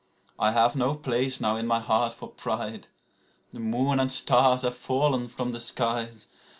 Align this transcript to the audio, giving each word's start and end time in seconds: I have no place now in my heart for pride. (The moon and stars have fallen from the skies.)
I 0.39 0.51
have 0.53 0.75
no 0.75 0.95
place 0.95 1.39
now 1.39 1.57
in 1.57 1.67
my 1.67 1.79
heart 1.79 2.15
for 2.15 2.31
pride. 2.31 2.87
(The 3.53 3.59
moon 3.59 3.99
and 3.99 4.11
stars 4.11 4.63
have 4.63 4.75
fallen 4.75 5.27
from 5.27 5.51
the 5.51 5.59
skies.) 5.59 6.25